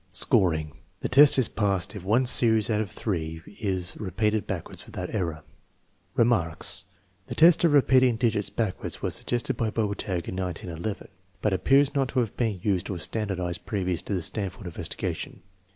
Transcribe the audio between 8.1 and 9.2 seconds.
digits backwards was